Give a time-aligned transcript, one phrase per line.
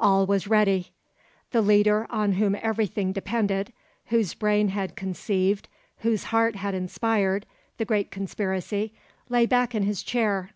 [0.00, 0.92] All was ready.
[1.50, 3.74] The leader on whom everything depended,
[4.06, 5.68] whose brain had conceived,
[5.98, 7.44] whose heart had inspired,
[7.76, 8.94] the great conspiracy,
[9.28, 10.52] lay back in his chair.